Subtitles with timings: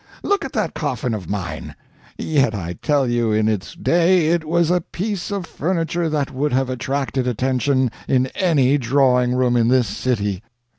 [0.23, 1.75] Look at that coffin of mine
[2.17, 6.53] yet I tell you in its day it was a piece of furniture that would
[6.53, 10.41] have attracted attention in any drawing room in this city.